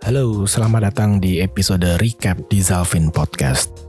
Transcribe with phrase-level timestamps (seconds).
[0.00, 3.84] Halo, selamat datang di episode recap di Zalvin Podcast.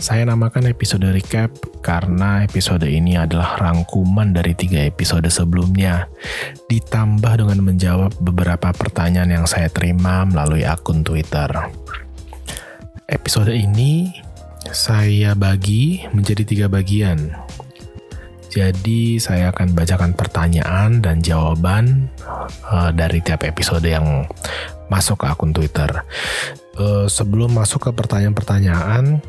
[0.00, 1.52] Saya namakan episode recap
[1.84, 6.08] karena episode ini adalah rangkuman dari tiga episode sebelumnya,
[6.64, 11.52] ditambah dengan menjawab beberapa pertanyaan yang saya terima melalui akun Twitter.
[13.04, 14.16] Episode ini
[14.72, 17.36] saya bagi menjadi tiga bagian.
[18.48, 22.08] Jadi saya akan bacakan pertanyaan dan jawaban
[22.64, 24.24] uh, dari tiap episode yang
[24.90, 26.02] masuk ke akun Twitter.
[26.74, 29.22] Uh, sebelum masuk ke pertanyaan-pertanyaan,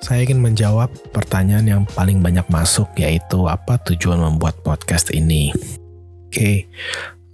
[0.00, 5.52] saya ingin menjawab pertanyaan yang paling banyak masuk yaitu apa tujuan membuat podcast ini.
[6.30, 6.56] Oke, okay.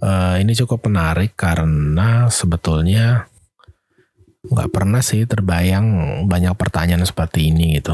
[0.01, 3.29] uh, eh, ini cukup menarik karena sebetulnya
[4.47, 5.85] nggak pernah sih terbayang
[6.25, 7.93] banyak pertanyaan seperti ini gitu.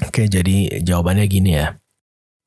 [0.00, 1.76] Oke, okay, jadi jawabannya gini ya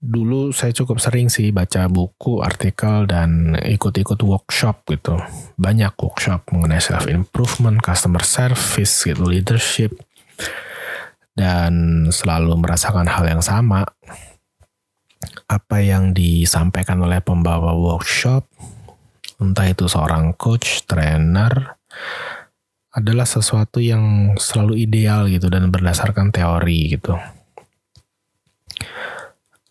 [0.03, 5.15] dulu saya cukup sering sih baca buku, artikel, dan ikut-ikut workshop gitu.
[5.55, 9.95] Banyak workshop mengenai self improvement, customer service, gitu, leadership,
[11.39, 13.87] dan selalu merasakan hal yang sama.
[15.47, 18.43] Apa yang disampaikan oleh pembawa workshop,
[19.39, 21.79] entah itu seorang coach, trainer,
[22.91, 27.15] adalah sesuatu yang selalu ideal gitu dan berdasarkan teori gitu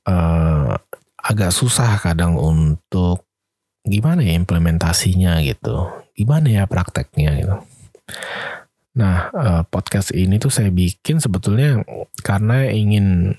[0.06, 0.74] uh,
[1.22, 3.26] agak susah kadang untuk
[3.82, 7.56] gimana ya implementasinya gitu, gimana ya prakteknya gitu.
[8.92, 11.80] Nah, uh, podcast ini tuh saya bikin sebetulnya
[12.20, 13.34] karena ingin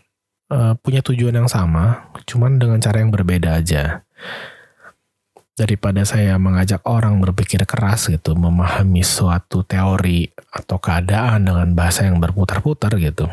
[0.49, 4.03] uh, punya tujuan yang sama, cuman dengan cara yang berbeda aja.
[5.53, 12.17] Daripada saya mengajak orang berpikir keras gitu, memahami suatu teori atau keadaan dengan bahasa yang
[12.17, 13.29] berputar-putar gitu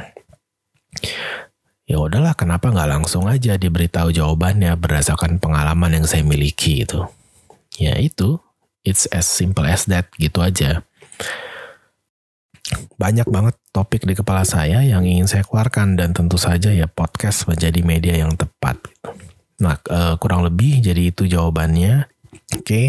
[1.91, 7.03] ya udahlah kenapa nggak langsung aja diberitahu jawabannya berdasarkan pengalaman yang saya miliki itu?
[7.83, 8.39] Ya itu
[8.87, 10.87] it's as simple as that gitu aja.
[12.95, 17.51] Banyak banget topik di kepala saya yang ingin saya keluarkan dan tentu saja ya podcast
[17.51, 18.79] menjadi media yang tepat
[19.61, 22.09] nah uh, kurang lebih jadi itu jawabannya.
[22.57, 22.65] Oke.
[22.65, 22.89] okay.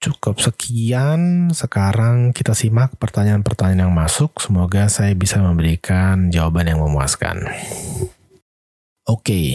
[0.00, 4.40] Cukup sekian, sekarang kita simak pertanyaan-pertanyaan yang masuk.
[4.40, 7.44] Semoga saya bisa memberikan jawaban yang memuaskan.
[9.04, 9.46] Oke, okay,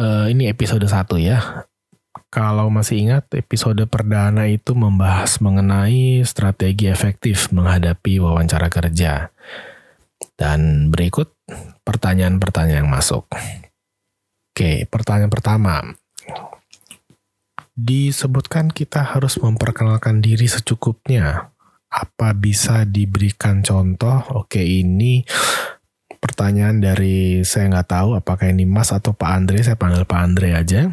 [0.00, 1.68] uh, eh, ini episode 1 ya.
[2.32, 9.28] Kalau masih ingat, episode perdana itu membahas mengenai strategi efektif menghadapi wawancara kerja.
[10.40, 11.36] Dan berikut
[11.84, 13.28] pertanyaan-pertanyaan yang masuk.
[14.56, 15.84] Oke, pertanyaan pertama
[17.72, 21.52] disebutkan kita harus memperkenalkan diri secukupnya.
[21.92, 24.24] Apa bisa diberikan contoh?
[24.32, 25.24] Oke, ini
[26.16, 29.60] pertanyaan dari saya nggak tahu apakah ini Mas atau Pak Andre.
[29.60, 30.88] Saya panggil Pak Andre aja.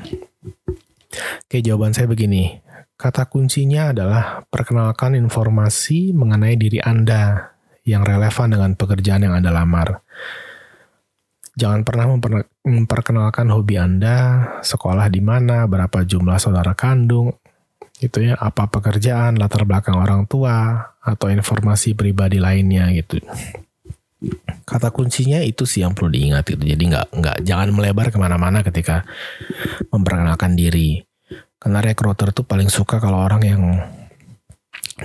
[1.48, 2.60] Oke, jawaban saya begini.
[3.00, 7.56] Kata kuncinya adalah perkenalkan informasi mengenai diri Anda
[7.88, 10.04] yang relevan dengan pekerjaan yang Anda lamar.
[11.58, 12.06] Jangan pernah
[12.66, 17.36] memperkenalkan hobi Anda, sekolah di mana, berapa jumlah saudara kandung,
[18.00, 23.20] gitu ya, apa pekerjaan, latar belakang orang tua, atau informasi pribadi lainnya gitu.
[24.68, 26.64] Kata kuncinya itu sih yang perlu diingat gitu.
[26.64, 29.08] Jadi nggak nggak jangan melebar ke mana-mana ketika
[29.92, 31.04] memperkenalkan diri.
[31.60, 33.64] Karena rekruter tuh paling suka kalau orang yang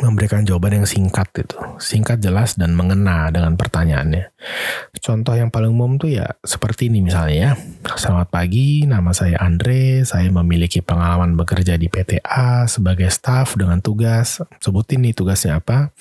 [0.03, 4.35] memberikan jawaban yang singkat itu, singkat jelas dan mengena dengan pertanyaannya.
[4.99, 7.51] Contoh yang paling umum tuh ya seperti ini misalnya ya.
[7.95, 14.43] Selamat pagi, nama saya Andre, saya memiliki pengalaman bekerja di PTA sebagai staff dengan tugas.
[14.59, 15.95] Sebutin nih tugasnya apa,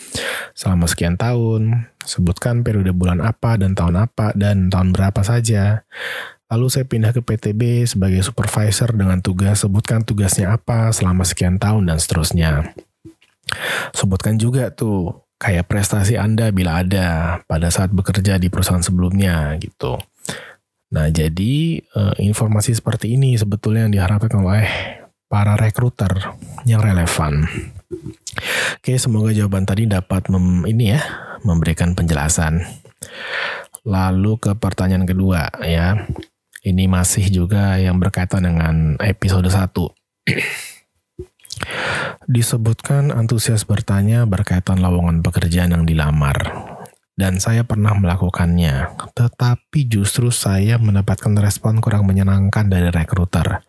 [0.57, 5.85] selama sekian tahun, sebutkan periode bulan apa dan tahun apa dan tahun berapa saja.
[6.53, 11.89] Lalu saya pindah ke PTB sebagai supervisor dengan tugas, sebutkan tugasnya apa selama sekian tahun
[11.89, 12.77] dan seterusnya.
[13.93, 19.99] Sebutkan juga tuh kayak prestasi Anda bila ada pada saat bekerja di perusahaan sebelumnya gitu.
[20.93, 24.65] Nah, jadi eh, informasi seperti ini sebetulnya yang diharapkan oleh
[25.25, 26.37] para rekruter
[26.69, 27.49] yang relevan.
[28.77, 31.01] Oke, semoga jawaban tadi dapat mem, ini ya,
[31.41, 32.61] memberikan penjelasan.
[33.83, 36.05] Lalu ke pertanyaan kedua ya.
[36.63, 39.67] Ini masih juga yang berkaitan dengan episode 1.
[42.29, 46.37] Disebutkan antusias bertanya berkaitan lowongan pekerjaan yang dilamar.
[47.13, 53.61] Dan saya pernah melakukannya, tetapi justru saya mendapatkan respon kurang menyenangkan dari rekruter.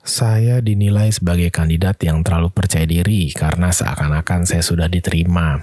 [0.00, 5.60] Saya dinilai sebagai kandidat yang terlalu percaya diri karena seakan-akan saya sudah diterima.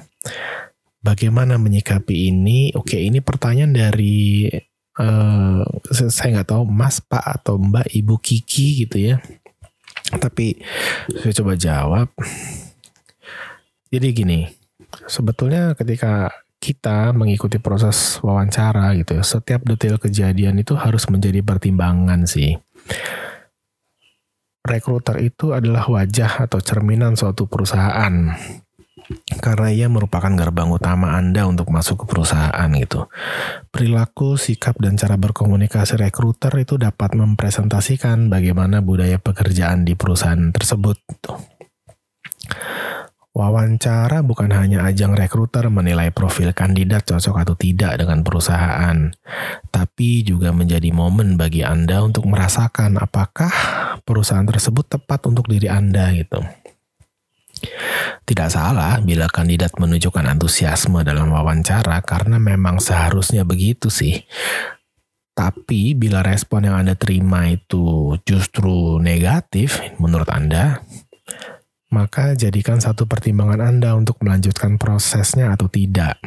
[1.01, 2.69] Bagaimana menyikapi ini?
[2.77, 4.45] Oke, ini pertanyaan dari
[5.01, 9.17] uh, saya nggak tahu Mas, Pak atau Mbak, Ibu Kiki gitu ya
[10.19, 10.57] tapi
[11.11, 12.09] saya coba jawab
[13.91, 14.47] Jadi gini,
[15.03, 16.31] sebetulnya ketika
[16.63, 22.55] kita mengikuti proses wawancara gitu setiap detail kejadian itu harus menjadi pertimbangan sih.
[24.63, 28.31] Rekruter itu adalah wajah atau cerminan suatu perusahaan
[29.39, 33.07] karena ia merupakan gerbang utama Anda untuk masuk ke perusahaan gitu.
[33.71, 40.99] Perilaku, sikap, dan cara berkomunikasi rekruter itu dapat mempresentasikan bagaimana budaya pekerjaan di perusahaan tersebut.
[41.07, 41.31] Gitu.
[43.31, 49.07] Wawancara bukan hanya ajang rekruter menilai profil kandidat cocok atau tidak dengan perusahaan,
[49.71, 53.47] tapi juga menjadi momen bagi Anda untuk merasakan apakah
[54.03, 56.43] perusahaan tersebut tepat untuk diri Anda gitu.
[58.25, 64.23] Tidak salah bila kandidat menunjukkan antusiasme dalam wawancara karena memang seharusnya begitu sih.
[65.31, 70.83] Tapi bila respon yang Anda terima itu justru negatif menurut Anda,
[71.91, 76.19] maka jadikan satu pertimbangan Anda untuk melanjutkan prosesnya atau tidak.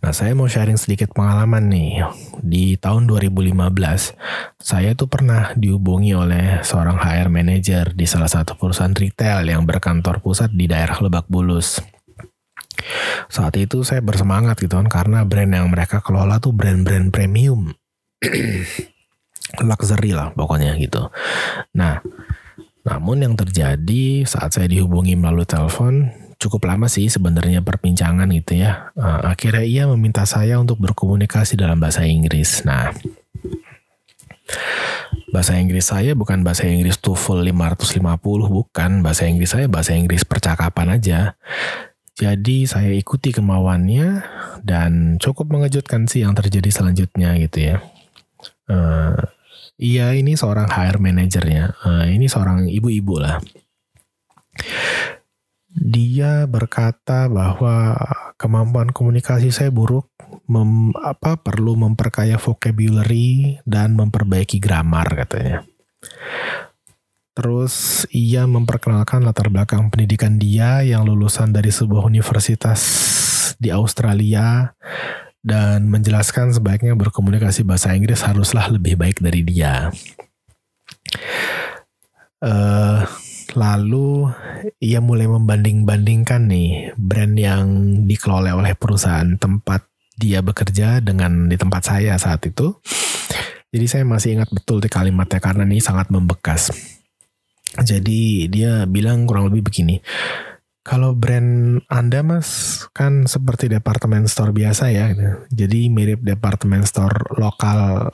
[0.00, 2.04] Nah, saya mau sharing sedikit pengalaman nih.
[2.40, 4.16] Di tahun 2015,
[4.58, 10.24] saya tuh pernah dihubungi oleh seorang HR manager di salah satu perusahaan retail yang berkantor
[10.24, 11.80] pusat di daerah Lebak Bulus.
[13.30, 17.70] Saat itu saya bersemangat gitu kan karena brand yang mereka kelola tuh brand-brand premium.
[19.68, 21.10] Luxury lah pokoknya gitu.
[21.76, 22.00] Nah,
[22.86, 26.08] namun yang terjadi saat saya dihubungi melalui telepon,
[26.40, 28.90] cukup lama sih sebenarnya perbincangan gitu ya.
[28.96, 32.64] Uh, akhirnya ia meminta saya untuk berkomunikasi dalam bahasa Inggris.
[32.64, 32.96] Nah,
[35.36, 38.90] bahasa Inggris saya bukan bahasa Inggris TOEFL 550, bukan.
[39.04, 41.36] Bahasa Inggris saya bahasa Inggris percakapan aja.
[42.16, 44.24] Jadi saya ikuti kemauannya
[44.64, 47.76] dan cukup mengejutkan sih yang terjadi selanjutnya gitu ya.
[48.64, 49.16] Uh,
[49.76, 53.40] iya ini seorang HR manajernya, uh, ini seorang ibu-ibu lah
[55.70, 57.94] dia berkata bahwa
[58.34, 60.10] kemampuan komunikasi saya buruk,
[60.50, 65.62] mem, apa perlu memperkaya vocabulary dan memperbaiki grammar katanya.
[67.30, 72.82] Terus ia memperkenalkan latar belakang pendidikan dia yang lulusan dari sebuah universitas
[73.62, 74.74] di Australia
[75.40, 79.88] dan menjelaskan sebaiknya berkomunikasi bahasa Inggris haruslah lebih baik dari dia.
[82.40, 83.04] Uh,
[83.56, 84.30] Lalu
[84.78, 87.66] ia mulai membanding-bandingkan nih brand yang
[88.06, 92.76] dikelola oleh perusahaan tempat dia bekerja dengan di tempat saya saat itu.
[93.70, 96.74] Jadi saya masih ingat betul di kalimatnya karena ini sangat membekas.
[97.78, 100.02] Jadi dia bilang kurang lebih begini.
[100.82, 105.14] Kalau brand Anda mas kan seperti departemen store biasa ya.
[105.48, 108.10] Jadi mirip departemen store lokal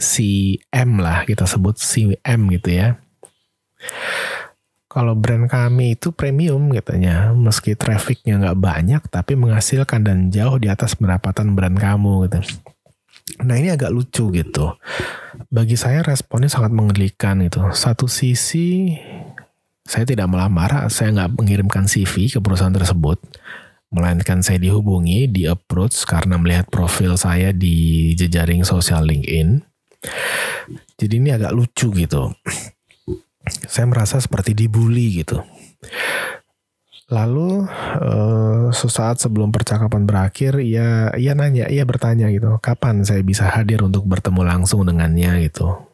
[0.00, 2.98] CM lah kita sebut CM gitu ya
[4.94, 10.70] kalau brand kami itu premium katanya, meski trafficnya nggak banyak, tapi menghasilkan dan jauh di
[10.70, 12.38] atas pendapatan brand kamu gitu.
[13.42, 14.78] Nah ini agak lucu gitu.
[15.50, 17.74] Bagi saya responnya sangat mengerikan gitu.
[17.74, 18.94] Satu sisi
[19.82, 23.18] saya tidak melamar, saya nggak mengirimkan CV ke perusahaan tersebut,
[23.90, 29.58] melainkan saya dihubungi, di approach karena melihat profil saya di jejaring sosial LinkedIn.
[31.02, 32.30] Jadi ini agak lucu gitu
[33.46, 35.44] saya merasa seperti dibully gitu.
[37.12, 37.68] Lalu
[38.00, 43.84] uh, sesaat sebelum percakapan berakhir, ia ia nanya, ia bertanya gitu, kapan saya bisa hadir
[43.84, 45.84] untuk bertemu langsung dengannya gitu.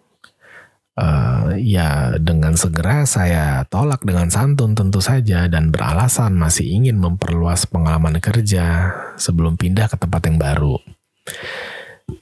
[0.95, 7.65] Uh, ya dengan segera saya tolak dengan santun tentu saja dan beralasan masih ingin memperluas
[7.65, 10.79] pengalaman kerja sebelum pindah ke tempat yang baru.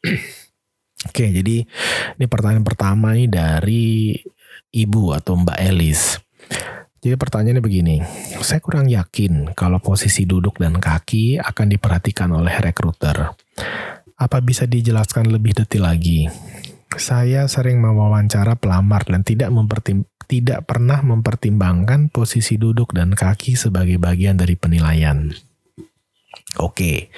[1.09, 1.65] Oke, jadi
[2.21, 4.13] ini pertanyaan pertama nih dari
[4.69, 6.21] Ibu atau Mbak Elis.
[6.99, 7.97] Jadi pertanyaannya begini,
[8.43, 13.33] saya kurang yakin kalau posisi duduk dan kaki akan diperhatikan oleh rekruter.
[14.19, 16.27] Apa bisa dijelaskan lebih detail lagi?
[16.99, 23.97] Saya sering mewawancara pelamar dan tidak mempertim tidak pernah mempertimbangkan posisi duduk dan kaki sebagai
[23.97, 25.33] bagian dari penilaian.
[26.61, 27.09] Oke,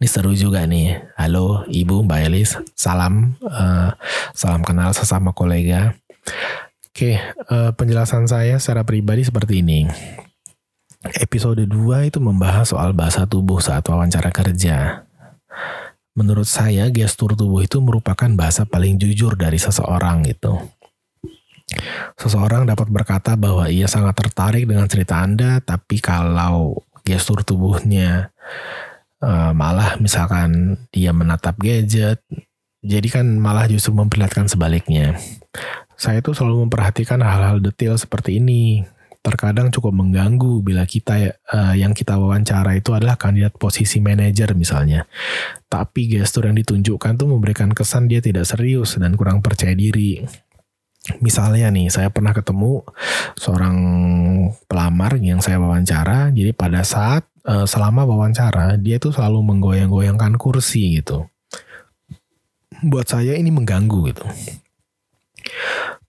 [0.00, 0.96] ini seru juga nih.
[1.20, 3.92] Halo Ibu Mbak Elis, salam, uh,
[4.32, 5.98] salam kenal sesama kolega.
[6.90, 7.22] Oke,
[7.54, 9.86] uh, penjelasan saya secara pribadi seperti ini.
[11.22, 15.06] Episode 2 itu membahas soal bahasa tubuh saat wawancara kerja.
[16.18, 20.58] Menurut saya, gestur tubuh itu merupakan bahasa paling jujur dari seseorang gitu.
[22.18, 28.34] Seseorang dapat berkata bahwa ia sangat tertarik dengan cerita Anda, tapi kalau gestur tubuhnya
[29.22, 32.18] uh, malah misalkan dia menatap gadget,
[32.82, 35.14] jadi kan malah justru memperlihatkan sebaliknya.
[36.00, 38.88] Saya tuh selalu memperhatikan hal-hal detail seperti ini.
[39.20, 45.04] Terkadang cukup mengganggu bila kita uh, yang kita wawancara itu adalah kandidat posisi manajer misalnya.
[45.68, 50.24] Tapi gestur yang ditunjukkan tuh memberikan kesan dia tidak serius dan kurang percaya diri.
[51.20, 52.80] Misalnya nih, saya pernah ketemu
[53.36, 53.76] seorang
[54.64, 56.32] pelamar yang saya wawancara.
[56.32, 61.28] Jadi pada saat uh, selama wawancara, dia tuh selalu menggoyang-goyangkan kursi gitu.
[62.88, 64.24] Buat saya ini mengganggu gitu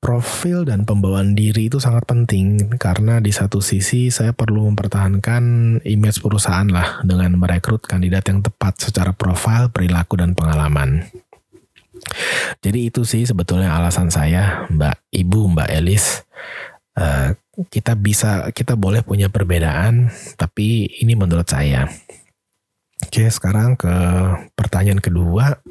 [0.01, 5.43] profil dan pembawaan diri itu sangat penting karena di satu sisi saya perlu mempertahankan
[5.85, 11.05] image perusahaan lah dengan merekrut kandidat yang tepat secara profil, perilaku dan pengalaman.
[12.65, 16.25] Jadi itu sih sebetulnya alasan saya, Mbak Ibu, Mbak Elis.
[16.97, 17.37] Uh,
[17.69, 21.85] kita bisa, kita boleh punya perbedaan, tapi ini menurut saya.
[23.05, 23.93] Oke, sekarang ke
[24.57, 25.61] pertanyaan kedua.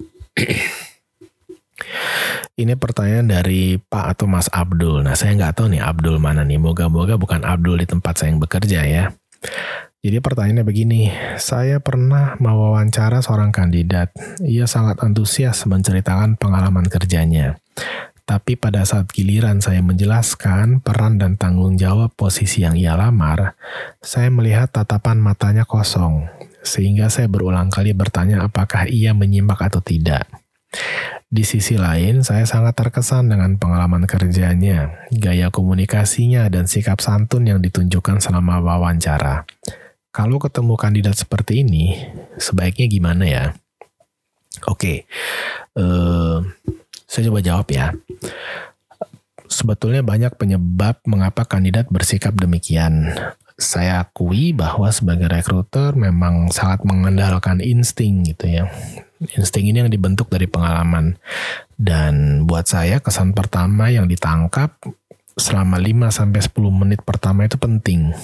[2.60, 5.00] Ini pertanyaan dari Pak atau Mas Abdul.
[5.00, 6.60] Nah, saya nggak tahu nih Abdul mana nih.
[6.60, 9.04] Moga-moga bukan Abdul di tempat saya yang bekerja ya.
[10.04, 11.08] Jadi pertanyaannya begini,
[11.40, 14.12] saya pernah mewawancara seorang kandidat.
[14.44, 17.56] Ia sangat antusias menceritakan pengalaman kerjanya.
[18.28, 23.56] Tapi pada saat giliran saya menjelaskan peran dan tanggung jawab posisi yang ia lamar,
[24.04, 26.28] saya melihat tatapan matanya kosong,
[26.60, 30.28] sehingga saya berulang kali bertanya apakah ia menyimak atau tidak.
[31.30, 37.62] Di sisi lain, saya sangat terkesan dengan pengalaman kerjanya, gaya komunikasinya, dan sikap santun yang
[37.62, 39.46] ditunjukkan selama wawancara.
[40.10, 41.94] Kalau ketemu kandidat seperti ini,
[42.34, 43.44] sebaiknya gimana ya?
[44.66, 45.06] Oke,
[45.78, 46.36] eh,
[47.06, 47.94] saya coba jawab ya.
[49.46, 53.06] Sebetulnya banyak penyebab mengapa kandidat bersikap demikian
[53.60, 58.64] saya akui bahwa sebagai rekruter memang sangat mengandalkan insting gitu ya.
[59.36, 61.20] Insting ini yang dibentuk dari pengalaman.
[61.76, 64.80] Dan buat saya kesan pertama yang ditangkap
[65.36, 68.16] selama 5 sampai 10 menit pertama itu penting.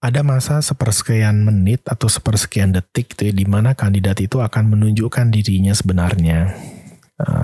[0.00, 5.28] Ada masa sepersekian menit atau sepersekian detik gitu ya, di mana kandidat itu akan menunjukkan
[5.28, 6.56] dirinya sebenarnya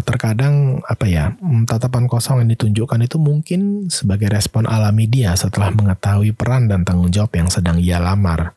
[0.04, 5.72] terkadang apa ya mm, tatapan kosong yang ditunjukkan itu mungkin sebagai respon alami dia setelah
[5.74, 8.56] mengetahui peran dan tanggung jawab yang sedang ia lamar.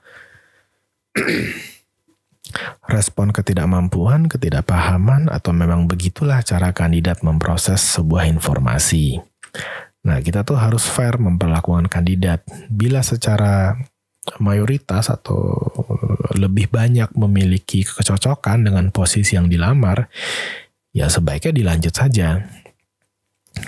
[2.89, 9.21] respon ketidakmampuan, ketidakpahaman, atau memang begitulah cara kandidat memproses sebuah informasi.
[10.05, 12.41] Nah, kita tuh harus fair memperlakukan kandidat.
[12.71, 13.77] Bila secara
[14.41, 15.57] mayoritas atau
[16.38, 20.09] lebih banyak memiliki kecocokan dengan posisi yang dilamar,
[20.93, 22.46] ya sebaiknya dilanjut saja.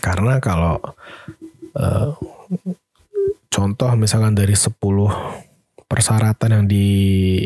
[0.01, 0.79] Karena kalau
[1.75, 2.15] uh,
[3.51, 4.79] contoh misalkan dari 10
[5.91, 6.87] persyaratan yang di,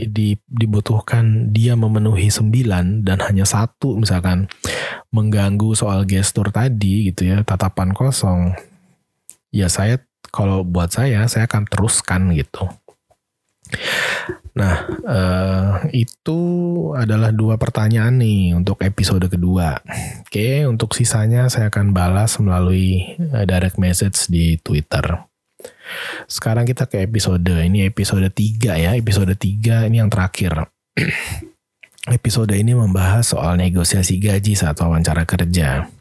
[0.05, 4.46] di, dibutuhkan dia memenuhi 9 dan hanya satu misalkan
[5.10, 8.53] mengganggu soal gestur tadi gitu ya, tatapan kosong.
[9.50, 9.98] Ya saya
[10.29, 12.70] kalau buat saya saya akan teruskan gitu.
[14.55, 16.39] Nah, uh, itu
[16.95, 19.83] adalah dua pertanyaan nih untuk episode kedua.
[20.24, 25.03] Oke, untuk sisanya saya akan balas melalui uh, direct message di Twitter.
[26.31, 27.43] Sekarang kita ke episode.
[27.43, 30.71] Ini episode 3 ya, episode 3 ini yang terakhir.
[32.17, 35.91] episode ini membahas soal negosiasi gaji saat wawancara kerja.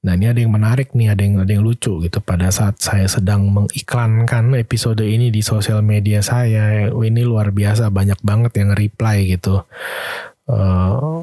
[0.00, 2.18] Nah ini ada yang menarik nih, ada yang ada yang lucu gitu.
[2.24, 8.16] Pada saat saya sedang mengiklankan episode ini di sosial media saya, ini luar biasa banyak
[8.24, 9.60] banget yang reply gitu.
[10.48, 11.20] Uh,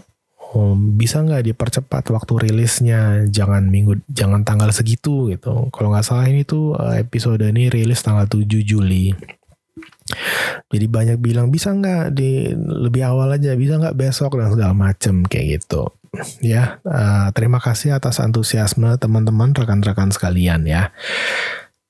[0.53, 3.25] oh, bisa nggak dipercepat waktu rilisnya?
[3.25, 5.73] Jangan minggu jangan tanggal segitu gitu.
[5.73, 9.09] Kalau nggak salah ini tuh eh, episode ini rilis tanggal 7 Juli.
[10.69, 14.37] Jadi banyak bilang bisa nggak di lebih awal aja bisa nggak besok?
[14.37, 15.89] Dan segala macem kayak gitu
[16.39, 20.93] ya uh, terima kasih atas antusiasme teman-teman rekan-rekan sekalian ya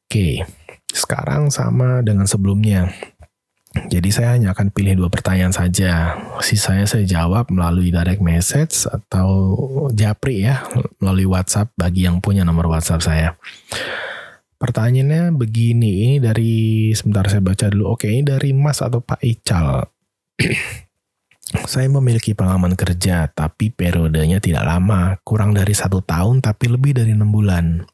[0.07, 0.47] oke
[0.91, 2.91] sekarang sama dengan sebelumnya
[3.85, 6.17] jadi saya hanya akan pilih dua pertanyaan saja.
[6.41, 9.29] Sisanya saya jawab melalui direct message atau
[9.93, 10.65] japri ya,
[10.97, 13.29] melalui WhatsApp bagi yang punya nomor WhatsApp saya.
[14.57, 17.93] Pertanyaannya begini, ini dari sebentar saya baca dulu.
[17.93, 19.85] Oke, ini dari Mas atau Pak Ical.
[21.67, 27.15] saya memiliki pengalaman kerja, tapi periodenya tidak lama, kurang dari satu tahun, tapi lebih dari
[27.15, 27.87] enam bulan.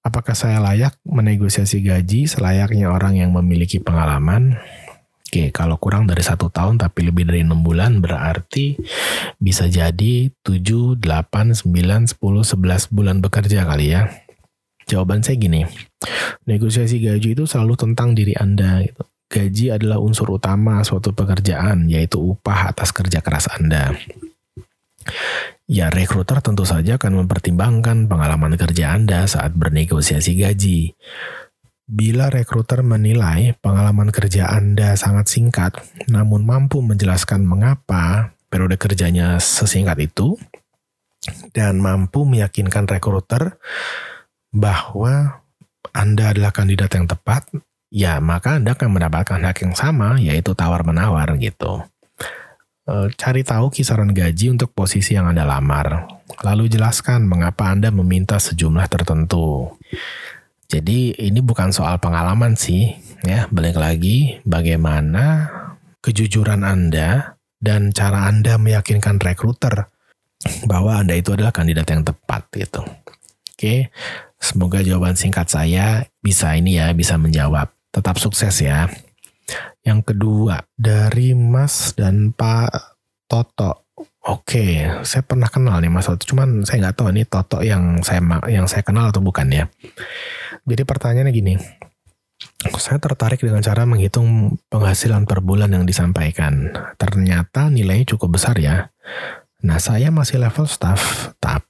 [0.00, 4.56] Apakah saya layak menegosiasi gaji selayaknya orang yang memiliki pengalaman?
[5.30, 8.74] Oke, kalau kurang dari satu tahun tapi lebih dari enam bulan berarti
[9.38, 14.10] bisa jadi 7, 8, 9, 10, 11 bulan bekerja kali ya.
[14.90, 15.62] Jawaban saya gini,
[16.50, 18.82] negosiasi gaji itu selalu tentang diri Anda.
[18.82, 19.06] Gitu.
[19.30, 23.94] Gaji adalah unsur utama suatu pekerjaan, yaitu upah atas kerja keras Anda.
[25.70, 30.98] Ya, rekruter tentu saja akan mempertimbangkan pengalaman kerja Anda saat bernegosiasi gaji.
[31.86, 35.78] Bila rekruter menilai pengalaman kerja Anda sangat singkat,
[36.10, 40.34] namun mampu menjelaskan mengapa periode kerjanya sesingkat itu,
[41.54, 43.62] dan mampu meyakinkan rekruter
[44.50, 45.38] bahwa
[45.94, 47.46] Anda adalah kandidat yang tepat,
[47.90, 51.84] ya maka Anda akan mendapatkan hak yang sama, yaitu tawar-menawar gitu.
[52.90, 56.10] Eh, cari tahu kisaran gaji untuk posisi yang Anda lamar.
[56.42, 59.78] Lalu jelaskan mengapa Anda meminta sejumlah tertentu.
[60.70, 62.94] Jadi ini bukan soal pengalaman sih,
[63.26, 63.46] ya.
[63.50, 65.50] Balik lagi bagaimana
[66.02, 69.90] kejujuran Anda dan cara Anda meyakinkan rekruter
[70.66, 72.82] bahwa Anda itu adalah kandidat yang tepat gitu.
[73.54, 73.92] Oke,
[74.40, 77.70] semoga jawaban singkat saya bisa ini ya, bisa menjawab.
[77.90, 78.86] Tetap sukses ya.
[79.82, 82.70] Yang kedua, dari Mas dan Pak
[83.26, 83.90] Toto.
[84.20, 86.22] Oke, saya pernah kenal nih Mas Toto.
[86.22, 89.64] Cuman saya nggak tahu ini Toto yang saya yang saya kenal atau bukan ya.
[90.66, 91.54] Jadi pertanyaannya gini.
[92.80, 96.72] Saya tertarik dengan cara menghitung penghasilan per bulan yang disampaikan.
[96.96, 98.92] Ternyata nilainya cukup besar ya.
[99.60, 101.69] Nah, saya masih level staff, tapi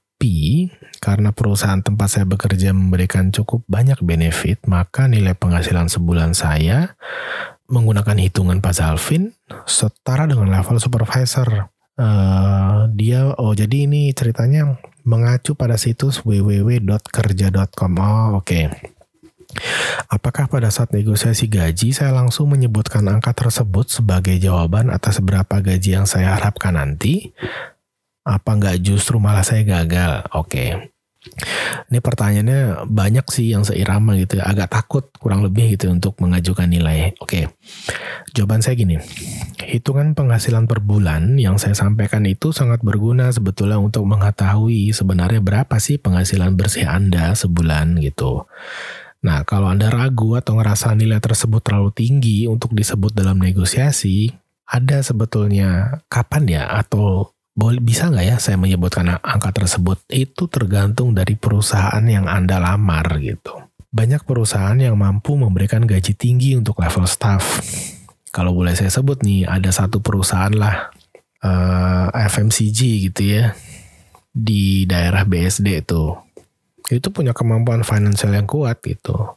[1.01, 6.93] karena perusahaan tempat saya bekerja memberikan cukup banyak benefit, maka nilai penghasilan sebulan saya
[7.71, 9.33] menggunakan hitungan Pak Zalvin
[9.65, 11.71] setara dengan level supervisor.
[11.97, 17.91] Uh, dia oh jadi ini ceritanya mengacu pada situs www.kerja.com.
[17.97, 18.45] Oh, oke.
[18.45, 18.65] Okay.
[20.07, 25.99] Apakah pada saat negosiasi gaji saya langsung menyebutkan angka tersebut sebagai jawaban atas berapa gaji
[25.99, 27.35] yang saya harapkan nanti?
[28.21, 30.25] Apa nggak justru malah saya gagal?
[30.33, 30.47] Oke.
[30.47, 30.69] Okay.
[31.91, 37.13] Ini pertanyaannya banyak sih yang seirama gitu, agak takut kurang lebih gitu untuk mengajukan nilai.
[37.21, 37.45] Oke,
[38.33, 38.97] jawaban saya gini,
[39.61, 45.75] hitungan penghasilan per bulan yang saya sampaikan itu sangat berguna sebetulnya untuk mengetahui sebenarnya berapa
[45.77, 48.49] sih penghasilan bersih Anda sebulan gitu.
[49.21, 54.33] Nah, kalau Anda ragu atau ngerasa nilai tersebut terlalu tinggi untuk disebut dalam negosiasi,
[54.65, 59.99] ada sebetulnya kapan ya atau boleh bisa nggak ya saya menyebutkan angka tersebut?
[60.07, 63.67] Itu tergantung dari perusahaan yang Anda lamar gitu.
[63.91, 67.59] Banyak perusahaan yang mampu memberikan gaji tinggi untuk level staff.
[68.31, 70.95] Kalau boleh saya sebut nih, ada satu perusahaan lah
[71.43, 72.79] uh, eh, FMCG
[73.11, 73.51] gitu ya
[74.31, 76.15] di daerah BSD itu.
[76.87, 79.35] Itu punya kemampuan finansial yang kuat gitu.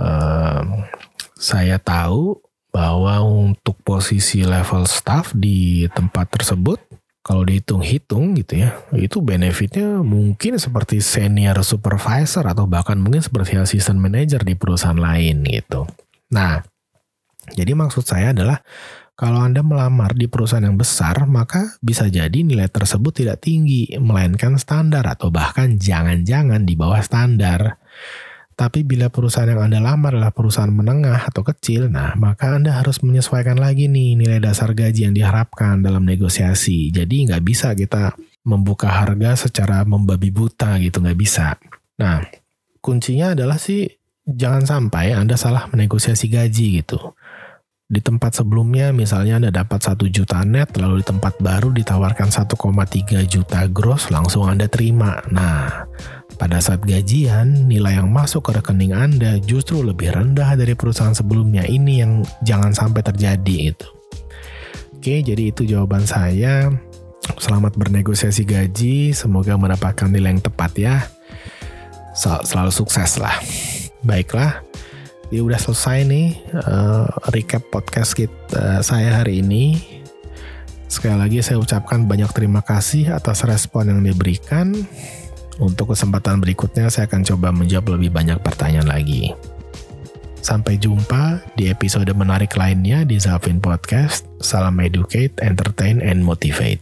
[0.00, 0.88] Uh,
[1.36, 2.40] saya tahu
[2.72, 6.80] bahwa untuk posisi level staff di tempat tersebut
[7.30, 14.02] kalau dihitung-hitung gitu ya, itu benefitnya mungkin seperti senior supervisor atau bahkan mungkin seperti assistant
[14.02, 15.86] manager di perusahaan lain gitu.
[16.34, 16.58] Nah,
[17.54, 18.58] jadi maksud saya adalah
[19.14, 24.58] kalau Anda melamar di perusahaan yang besar, maka bisa jadi nilai tersebut tidak tinggi, melainkan
[24.58, 27.78] standar atau bahkan jangan-jangan di bawah standar.
[28.60, 33.00] Tapi bila perusahaan yang Anda lamar adalah perusahaan menengah atau kecil, nah maka Anda harus
[33.00, 36.92] menyesuaikan lagi nih nilai dasar gaji yang diharapkan dalam negosiasi.
[36.92, 38.12] Jadi nggak bisa kita
[38.44, 41.56] membuka harga secara membabi buta gitu, nggak bisa.
[42.04, 42.20] Nah,
[42.84, 43.88] kuncinya adalah sih
[44.28, 47.16] jangan sampai Anda salah menegosiasi gaji gitu.
[47.90, 53.24] Di tempat sebelumnya misalnya Anda dapat 1 juta net, lalu di tempat baru ditawarkan 1,3
[53.24, 55.18] juta gross, langsung Anda terima.
[55.32, 55.88] Nah,
[56.40, 61.68] pada saat gajian, nilai yang masuk ke rekening Anda justru lebih rendah dari perusahaan sebelumnya.
[61.68, 63.88] Ini yang jangan sampai terjadi itu.
[64.96, 66.72] Oke, jadi itu jawaban saya.
[67.36, 70.96] Selamat bernegosiasi gaji, semoga mendapatkan nilai yang tepat ya.
[72.16, 73.36] Sel selalu sukses lah.
[74.00, 74.64] Baiklah,
[75.28, 77.04] ya udah selesai nih uh,
[77.36, 79.76] recap podcast kita saya hari ini.
[80.88, 84.72] Sekali lagi saya ucapkan banyak terima kasih atas respon yang diberikan.
[85.60, 89.36] Untuk kesempatan berikutnya saya akan coba menjawab lebih banyak pertanyaan lagi.
[90.40, 94.24] Sampai jumpa di episode menarik lainnya di Zalvin Podcast.
[94.40, 96.80] Salam educate, entertain, and motivate.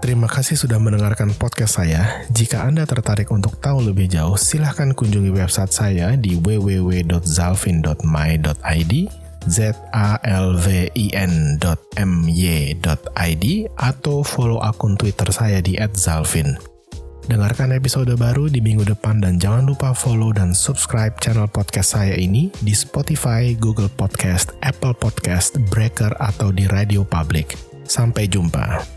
[0.00, 2.24] Terima kasih sudah mendengarkan podcast saya.
[2.32, 10.18] Jika Anda tertarik untuk tahu lebih jauh, silahkan kunjungi website saya di www.zalvin.my.id z a
[10.22, 11.64] l v i n.my.id
[13.78, 16.58] atau follow akun Twitter saya di @zalvin.
[17.26, 22.14] Dengarkan episode baru di minggu depan dan jangan lupa follow dan subscribe channel podcast saya
[22.14, 27.58] ini di Spotify, Google Podcast, Apple Podcast, Breaker atau di Radio Public.
[27.82, 28.95] Sampai jumpa.